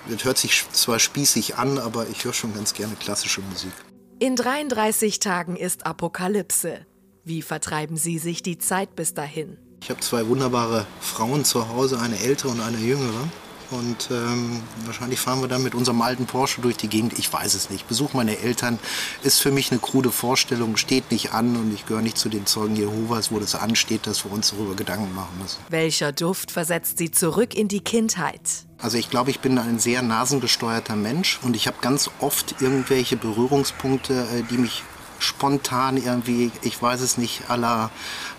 [0.09, 3.73] das hört sich zwar spießig an, aber ich höre schon ganz gerne klassische Musik.
[4.19, 6.85] In 33 Tagen ist Apokalypse.
[7.25, 9.57] Wie vertreiben Sie sich die Zeit bis dahin?
[9.81, 13.29] Ich habe zwei wunderbare Frauen zu Hause, eine ältere und eine jüngere.
[13.71, 17.17] Und ähm, wahrscheinlich fahren wir dann mit unserem alten Porsche durch die Gegend.
[17.19, 17.87] Ich weiß es nicht.
[17.87, 18.79] Besuch meiner Eltern
[19.23, 22.45] ist für mich eine krude Vorstellung, steht nicht an und ich gehöre nicht zu den
[22.45, 25.59] Zeugen Jehovas, wo das ansteht, dass wir uns darüber Gedanken machen müssen.
[25.69, 28.41] Welcher Duft versetzt Sie zurück in die Kindheit?
[28.79, 33.17] Also ich glaube, ich bin ein sehr nasengesteuerter Mensch und ich habe ganz oft irgendwelche
[33.17, 34.83] Berührungspunkte, äh, die mich
[35.19, 37.91] spontan irgendwie, ich weiß es nicht, aller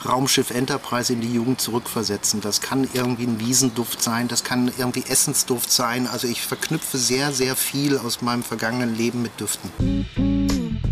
[0.04, 2.40] Raumschiff Enterprise in die Jugend zurückversetzen.
[2.40, 6.06] Das kann irgendwie ein Wiesenduft sein, das kann irgendwie Essensduft sein.
[6.06, 10.87] Also ich verknüpfe sehr, sehr viel aus meinem vergangenen Leben mit Düften.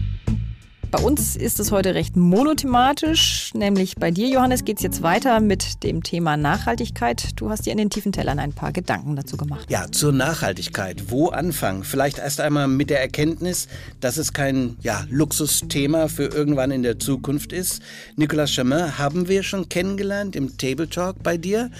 [0.90, 5.40] Bei uns ist es heute recht monothematisch, nämlich bei dir, Johannes, geht es jetzt weiter
[5.40, 7.30] mit dem Thema Nachhaltigkeit.
[7.36, 9.68] Du hast dir in den tiefen Tellern ein paar Gedanken dazu gemacht.
[9.68, 11.10] Ja, zur Nachhaltigkeit.
[11.10, 11.82] Wo anfangen?
[11.82, 13.66] Vielleicht erst einmal mit der Erkenntnis,
[14.00, 17.82] dass es kein ja, Luxusthema für irgendwann in der Zukunft ist.
[18.14, 21.70] Nicolas Chamin haben wir schon kennengelernt im Table Talk bei dir.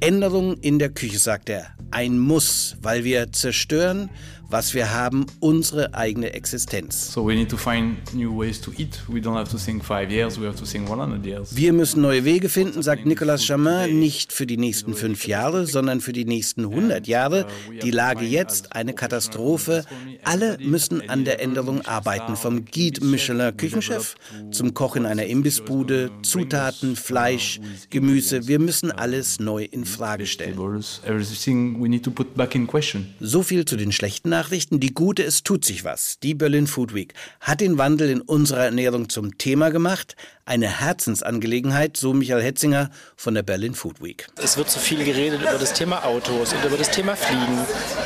[0.00, 1.68] Änderungen in der Küche, sagt er.
[1.90, 4.10] Ein Muss, weil wir zerstören,
[4.48, 7.12] was wir haben, unsere eigene Existenz.
[7.12, 9.00] So we need to find new ways to eat.
[9.08, 11.56] We don't have to think five years, we have to think 100 years.
[11.56, 16.00] Wir müssen neue Wege finden, sagt Nicolas Chamin, nicht für die nächsten fünf Jahre, sondern
[16.00, 17.46] für die nächsten 100 Jahre.
[17.82, 19.84] Die Lage jetzt eine Katastrophe.
[20.24, 24.14] Alle müssen an der Änderung arbeiten, vom Guide Michelin Küchenchef
[24.50, 28.46] zum Koch in einer Imbissbude, Zutaten, Fleisch, Gemüse.
[28.46, 30.56] Wir müssen alles neu in Frage stellen.
[33.20, 34.80] So viel zu den schlechten Nachrichten.
[34.80, 36.18] Die gute, es tut sich was.
[36.22, 40.14] Die Berlin Food Week hat den Wandel in unserer Ernährung zum Thema gemacht.
[40.44, 44.28] Eine Herzensangelegenheit, so Michael Hetzinger von der Berlin Food Week.
[44.36, 47.60] Es wird so viel geredet über das Thema Autos und über das Thema Fliegen.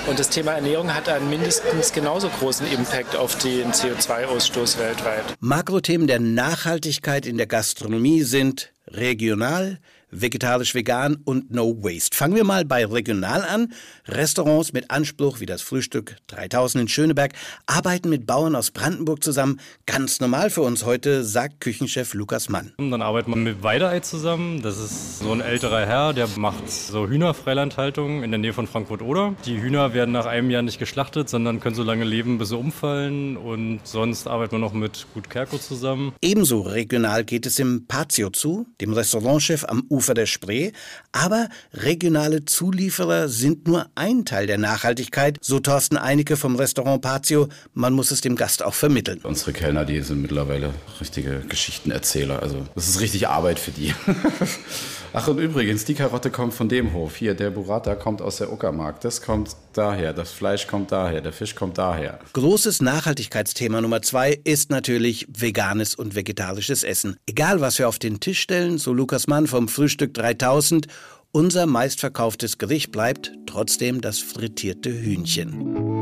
[0.06, 5.24] Und das Thema Ernährung hat einen mindestens genauso großen Impact auf den CO2-Ausstoß weltweit.
[5.40, 12.16] Makrothemen der Nachhaltigkeit in der Gastronomie sind regional, vegetarisch-vegan und No Waste.
[12.16, 13.72] Fangen wir mal bei regional an.
[14.06, 17.32] Restaurants mit Anspruch wie das Frühstück 3000 in Schöneberg
[17.66, 19.60] arbeiten mit Bauern aus Brandenburg zusammen.
[19.86, 22.72] Ganz normal für uns heute, sagt Küchenchef Lukas Mann.
[22.78, 24.62] Dann arbeitet man mit Weideei zusammen.
[24.62, 29.34] Das ist so ein älterer Herr, der macht so Hühnerfreilandhaltung in der Nähe von Frankfurt-Oder.
[29.44, 32.56] Die Hühner werden nach einem Jahr nicht geschlachtet, sondern können so lange leben, bis sie
[32.56, 33.36] umfallen.
[33.36, 36.12] Und sonst arbeitet man noch mit Gut Kerko zusammen.
[36.20, 40.72] Ebenso regional geht es im Patio zu, dem Restaurantchef am Ufer Ufer der Spree,
[41.12, 47.48] aber regionale Zulieferer sind nur ein Teil der Nachhaltigkeit, so Thorsten Einecke vom Restaurant Patio.
[47.74, 49.20] Man muss es dem Gast auch vermitteln.
[49.24, 52.42] Unsere Kellner, die sind mittlerweile richtige Geschichtenerzähler.
[52.42, 53.94] Also das ist richtig Arbeit für die.
[55.12, 57.16] Ach und übrigens, die Karotte kommt von dem Hof.
[57.16, 59.00] Hier, der Burrata kommt aus der Uckermark.
[59.00, 62.20] Das kommt daher, das Fleisch kommt daher, der Fisch kommt daher.
[62.32, 67.16] Großes Nachhaltigkeitsthema Nummer zwei ist natürlich veganes und vegetarisches Essen.
[67.26, 70.86] Egal, was wir auf den Tisch stellen, so Lukas Mann vom Frühstück 3000,
[71.32, 76.00] unser meistverkauftes Gericht bleibt trotzdem das frittierte Hühnchen.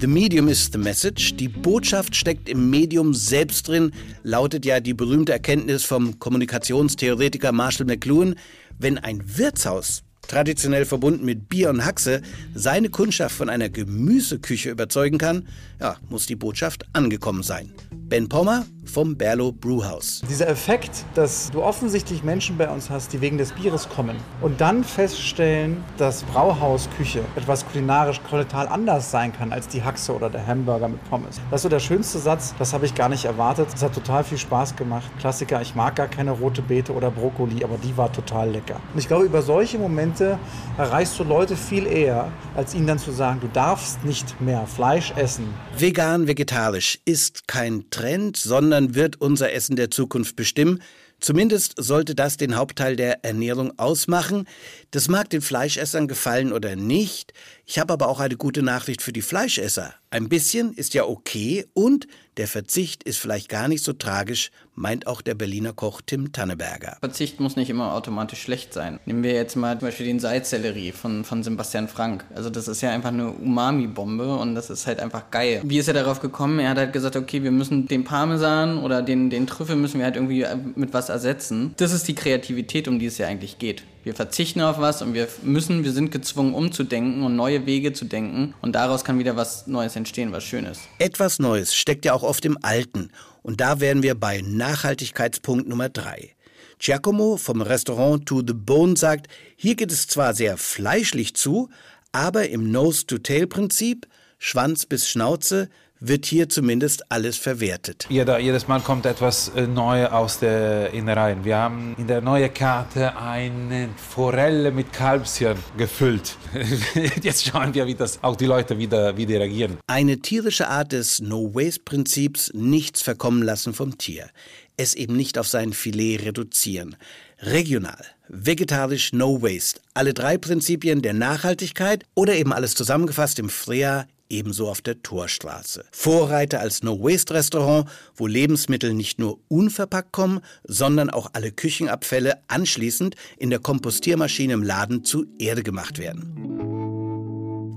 [0.00, 1.34] The Medium is the Message.
[1.36, 7.86] Die Botschaft steckt im Medium selbst drin, lautet ja die berühmte Erkenntnis vom Kommunikationstheoretiker Marshall
[7.86, 8.34] McLuhan.
[8.78, 12.22] Wenn ein Wirtshaus traditionell verbunden mit Bier und Haxe,
[12.54, 15.48] seine Kundschaft von einer Gemüseküche überzeugen kann,
[15.80, 17.72] ja, muss die Botschaft angekommen sein.
[18.10, 20.22] Ben Pommer vom Berlo Brewhouse.
[20.28, 24.60] Dieser Effekt, dass du offensichtlich Menschen bei uns hast, die wegen des Bieres kommen und
[24.60, 30.44] dann feststellen, dass Brauhausküche etwas kulinarisch total anders sein kann als die Haxe oder der
[30.44, 31.40] Hamburger mit Pommes.
[31.52, 33.68] Das ist so der schönste Satz, das habe ich gar nicht erwartet.
[33.72, 35.08] Es hat total viel Spaß gemacht.
[35.20, 38.80] Klassiker, ich mag gar keine rote Beete oder Brokkoli, aber die war total lecker.
[38.92, 40.36] Und ich glaube, über solche Momente
[40.78, 45.12] erreichst du Leute viel eher, als ihnen dann zu sagen, du darfst nicht mehr Fleisch
[45.14, 45.46] essen.
[45.78, 47.99] Vegan, vegetarisch ist kein Trend,
[48.36, 50.82] sondern wird unser Essen der Zukunft bestimmen.
[51.20, 54.48] Zumindest sollte das den Hauptteil der Ernährung ausmachen.
[54.90, 57.34] Das mag den Fleischessern gefallen oder nicht.
[57.66, 59.94] Ich habe aber auch eine gute Nachricht für die Fleischesser.
[60.08, 62.06] Ein bisschen ist ja okay und
[62.40, 66.96] der Verzicht ist vielleicht gar nicht so tragisch, meint auch der Berliner Koch Tim Tanneberger.
[67.00, 68.98] Verzicht muss nicht immer automatisch schlecht sein.
[69.04, 72.24] Nehmen wir jetzt mal zum Beispiel den Salzsellerie von, von Sebastian Frank.
[72.34, 75.60] Also das ist ja einfach eine Umami-Bombe und das ist halt einfach geil.
[75.64, 76.60] Wie ist er darauf gekommen?
[76.60, 80.06] Er hat halt gesagt, okay, wir müssen den Parmesan oder den, den Trüffel müssen wir
[80.06, 81.74] halt irgendwie mit was ersetzen.
[81.76, 83.82] Das ist die Kreativität, um die es ja eigentlich geht.
[84.02, 88.06] Wir verzichten auf was und wir müssen, wir sind gezwungen umzudenken und neue Wege zu
[88.06, 90.80] denken und daraus kann wieder was Neues entstehen, was Schönes.
[90.98, 93.10] Etwas Neues steckt ja auch oft im Alten
[93.42, 96.36] und da wären wir bei Nachhaltigkeitspunkt Nummer drei.
[96.78, 101.70] Giacomo vom Restaurant To the Bone sagt, hier geht es zwar sehr fleischlich zu,
[102.12, 104.06] aber im Nose-to-Tail-Prinzip,
[104.38, 105.68] Schwanz bis Schnauze,
[106.00, 108.06] wird hier zumindest alles verwertet.
[108.08, 111.44] Jeder, jedes Mal kommt etwas äh, Neues aus der Innereien.
[111.44, 116.36] Wir haben in der neuen Karte eine Forelle mit Kalbshirn gefüllt.
[117.22, 119.78] Jetzt schauen wir, wie das auch die Leute wieder, wieder reagieren.
[119.86, 124.30] Eine tierische Art des No-Waste-Prinzips, nichts verkommen lassen vom Tier.
[124.76, 126.96] Es eben nicht auf sein Filet reduzieren.
[127.42, 129.80] Regional, vegetarisch, No Waste.
[129.92, 135.84] Alle drei Prinzipien der Nachhaltigkeit oder eben alles zusammengefasst im Freya ebenso auf der Torstraße.
[135.92, 143.50] Vorreiter als No-Waste-Restaurant, wo Lebensmittel nicht nur unverpackt kommen, sondern auch alle Küchenabfälle anschließend in
[143.50, 146.70] der Kompostiermaschine im Laden zu Erde gemacht werden.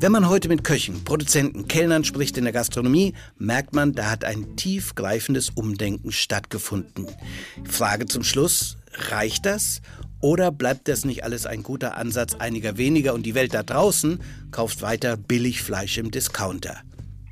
[0.03, 4.25] Wenn man heute mit Köchen, Produzenten, Kellnern spricht in der Gastronomie, merkt man, da hat
[4.25, 7.07] ein tiefgreifendes Umdenken stattgefunden.
[7.63, 8.75] Frage zum Schluss,
[9.11, 9.81] reicht das?
[10.23, 14.19] Oder bleibt das nicht alles ein guter Ansatz einiger weniger und die Welt da draußen
[14.51, 16.77] kauft weiter billig Fleisch im Discounter?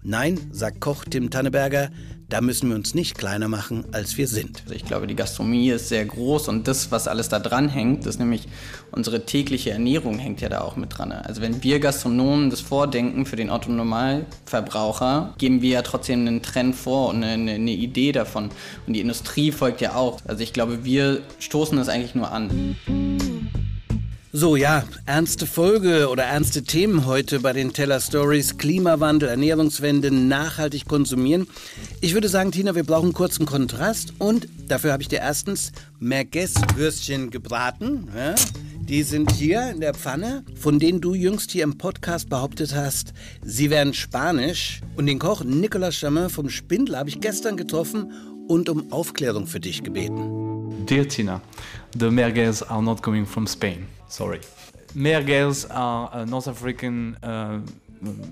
[0.03, 1.89] Nein, sagt Koch Tim Tanneberger,
[2.31, 4.61] da müssen wir uns nicht kleiner machen, als wir sind.
[4.63, 8.05] Also ich glaube, die Gastronomie ist sehr groß und das, was alles da dran hängt,
[8.05, 8.47] ist nämlich
[8.91, 11.11] unsere tägliche Ernährung hängt ja da auch mit dran.
[11.11, 16.75] Also wenn wir Gastronomen das vordenken für den Autonormalverbraucher, geben wir ja trotzdem einen Trend
[16.75, 18.49] vor und eine, eine Idee davon.
[18.87, 20.19] Und die Industrie folgt ja auch.
[20.25, 22.77] Also ich glaube, wir stoßen das eigentlich nur an.
[24.33, 28.57] So, ja, ernste Folge oder ernste Themen heute bei den Teller Stories.
[28.57, 31.47] Klimawandel, Ernährungswende, nachhaltig konsumieren.
[31.99, 37.29] Ich würde sagen, Tina, wir brauchen kurzen Kontrast und dafür habe ich dir erstens Merguez-Würstchen
[37.29, 38.07] gebraten.
[38.15, 38.35] Ja,
[38.79, 43.13] die sind hier in der Pfanne, von denen du jüngst hier im Podcast behauptet hast,
[43.43, 44.79] sie wären spanisch.
[44.95, 48.13] Und den Koch Nicolas Chamin vom Spindler habe ich gestern getroffen
[48.47, 50.85] und um Aufklärung für dich gebeten.
[50.85, 51.41] Dear Tina,
[51.99, 53.87] the merguez are not coming from Spain.
[54.11, 54.41] Sorry.
[54.93, 57.61] Merguez are a North African uh,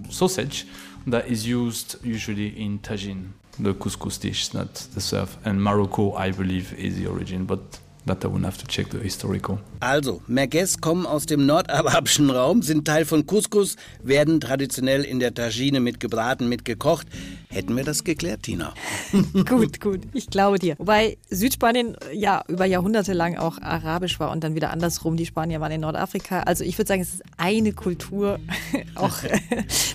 [0.10, 0.68] sausage
[1.08, 5.38] that is used usually in tagine, the couscous dish that they serve.
[5.46, 9.00] And Morocco, I believe, is the origin, but that I would have to check the
[9.00, 9.62] historical.
[9.82, 15.34] Also, Merguez kommen aus dem nordarabischen Raum, sind Teil von Couscous, werden traditionell in der
[15.34, 17.08] Tagine mit gebraten, mit gekocht.
[17.52, 18.74] Hätten wir das geklärt, Tina?
[19.50, 20.02] gut, gut.
[20.13, 20.76] Ich glaube dir.
[20.78, 25.18] Wobei Südspanien ja über Jahrhunderte lang auch arabisch war und dann wieder andersrum.
[25.18, 26.42] Die Spanier waren in Nordafrika.
[26.42, 28.39] Also ich würde sagen, es ist eine Kultur.
[28.96, 29.18] auch,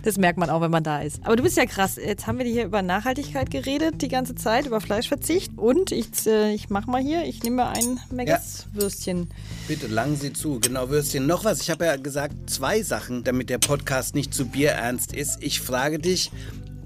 [0.03, 1.25] das merkt man auch, wenn man da ist.
[1.25, 1.95] Aber du bist ja krass.
[1.95, 5.53] Jetzt haben wir hier über Nachhaltigkeit geredet die ganze Zeit, über Fleischverzicht.
[5.57, 9.29] Und ich, ich mache mal hier, ich nehme ein Megas-Würstchen.
[9.69, 9.74] Ja.
[9.75, 10.61] Bitte, langen Sie zu.
[10.61, 11.27] Genau, Würstchen.
[11.27, 11.61] Noch was.
[11.61, 15.39] Ich habe ja gesagt, zwei Sachen, damit der Podcast nicht zu bierernst ist.
[15.43, 16.31] Ich frage dich,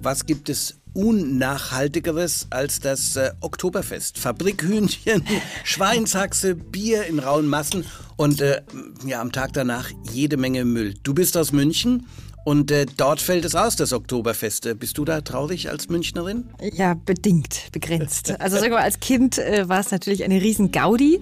[0.01, 4.17] was gibt es unnachhaltigeres als das äh, Oktoberfest?
[4.17, 5.23] Fabrikhühnchen,
[5.65, 7.85] Schweinshaxe, Bier in rauen Massen
[8.17, 8.63] und äh,
[9.05, 10.95] ja, am Tag danach jede Menge Müll.
[11.03, 12.07] Du bist aus München.
[12.49, 14.65] Und äh, dort fällt es aus, das Oktoberfest.
[14.65, 16.49] Äh, bist du da traurig als Münchnerin?
[16.73, 18.41] Ja, bedingt, begrenzt.
[18.41, 21.21] Also sagen wir, als Kind äh, war es natürlich eine riesen Gaudi.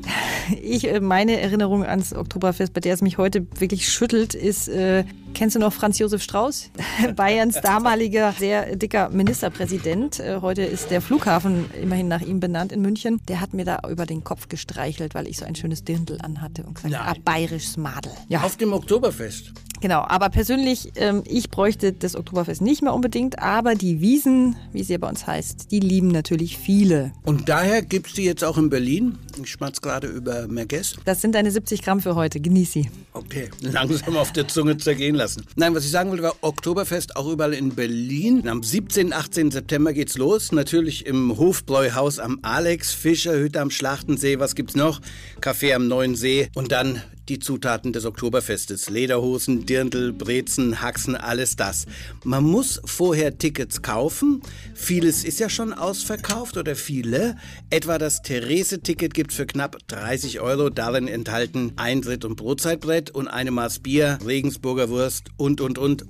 [0.62, 5.03] Ich, äh, meine Erinnerung ans Oktoberfest, bei der es mich heute wirklich schüttelt, ist, äh,
[5.37, 6.70] kennst du noch Franz Josef Strauß?
[7.14, 10.18] Bayerns damaliger sehr dicker Ministerpräsident.
[10.18, 13.20] Äh, heute ist der Flughafen immerhin nach ihm benannt in München.
[13.29, 16.62] Der hat mir da über den Kopf gestreichelt, weil ich so ein schönes Dirndl anhatte
[16.62, 18.12] und gesagt, ah, bayerisches Madel.
[18.29, 18.42] Ja.
[18.42, 19.53] Auf dem Oktoberfest.
[19.81, 24.83] Genau, aber persönlich, ähm, ich bräuchte das Oktoberfest nicht mehr unbedingt, aber die Wiesen, wie
[24.83, 27.12] sie bei uns heißt, die lieben natürlich viele.
[27.25, 29.18] Und daher gibt es die jetzt auch in Berlin?
[29.42, 30.96] Ich schmatz gerade über Merges.
[31.05, 32.90] Das sind deine 70 Gramm für heute, genieß sie.
[33.12, 35.26] Okay, langsam auf der Zunge zergehen lassen.
[35.57, 38.49] Nein, was ich sagen wollte, war Oktoberfest auch überall in Berlin.
[38.49, 39.12] Am 17.
[39.12, 39.51] 18.
[39.51, 40.53] September geht's los.
[40.53, 44.39] Natürlich im Hofbräuhaus am Alex, Fischerhütte am Schlachtensee.
[44.39, 45.01] Was gibt's noch?
[45.41, 46.49] Café am Neuen See.
[46.55, 48.91] Und dann die Zutaten des Oktoberfestes.
[48.91, 51.87] Lederhosen, Dirndl, Brezen, Haxen, alles das.
[52.25, 54.43] Man muss vorher Tickets kaufen.
[54.75, 57.37] Vieles ist ja schon ausverkauft oder viele.
[57.71, 60.71] Etwa das Therese-Ticket gibt für knapp 30 Euro.
[60.71, 66.07] Darin enthalten Eintritt und Brotzeitbrett und eine Maß Bier, Regensburger Wurst und, und, und.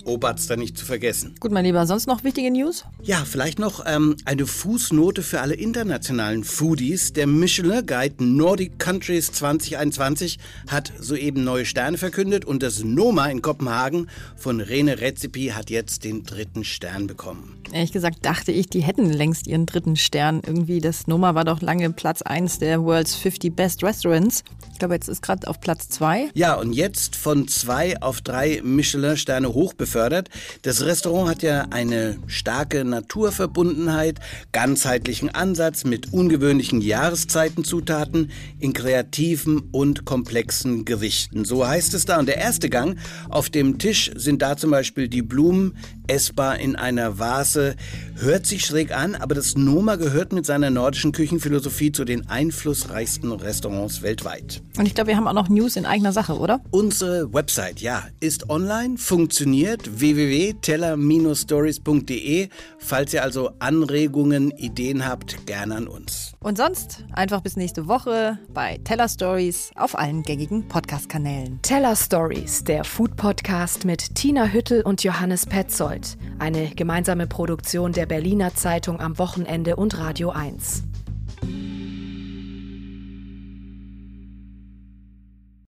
[0.47, 1.35] Da nicht zu vergessen.
[1.39, 2.85] Gut, mein Lieber, sonst noch wichtige News?
[3.03, 7.13] Ja, vielleicht noch ähm, eine Fußnote für alle internationalen Foodies.
[7.13, 13.41] Der Michelin Guide Nordic Countries 2021 hat soeben neue Sterne verkündet und das Noma in
[13.41, 17.57] Kopenhagen von Rene Rezipi hat jetzt den dritten Stern bekommen.
[17.71, 20.41] Ehrlich gesagt dachte ich, die hätten längst ihren dritten Stern.
[20.45, 24.43] Irgendwie, das Noma war doch lange Platz 1 der World's 50 Best Restaurants.
[24.71, 26.29] Ich glaube, jetzt ist gerade auf Platz 2.
[26.33, 30.29] Ja, und jetzt von zwei auf drei Michelin-Sterne hoch befördert.
[30.61, 34.19] Das Restaurant hat ja eine starke Naturverbundenheit,
[34.51, 40.96] ganzheitlichen Ansatz mit ungewöhnlichen Jahreszeitenzutaten in kreativen und komplexen Gerichten.
[41.45, 42.19] So heißt es da.
[42.19, 42.97] Und der erste Gang
[43.29, 45.75] auf dem Tisch sind da zum Beispiel die Blumen
[46.07, 47.75] essbar in einer Vase.
[48.15, 53.31] Hört sich schräg an, aber das Noma gehört mit seiner nordischen Küchenphilosophie zu den einflussreichsten
[53.31, 54.61] Restaurants weltweit.
[54.77, 56.61] Und ich glaube, wir haben auch noch News in eigener Sache, oder?
[56.71, 62.49] Unsere Website, ja, ist online, funktioniert www.teller-stories.de.
[62.79, 66.33] Falls ihr also Anregungen, Ideen habt, gerne an uns.
[66.39, 71.59] Und sonst einfach bis nächste Woche bei Teller Stories auf allen gängigen Podcast-Kanälen.
[71.63, 76.17] Teller Stories, der Food-Podcast mit Tina Hüttel und Johannes Petzold.
[76.39, 80.83] Eine gemeinsame Produktion der Berliner Zeitung am Wochenende und Radio 1.